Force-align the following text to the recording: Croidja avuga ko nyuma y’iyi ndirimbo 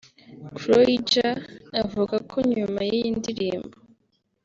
Croidja 0.55 1.27
avuga 1.83 2.15
ko 2.29 2.37
nyuma 2.55 2.79
y’iyi 2.89 3.09
ndirimbo 3.19 3.75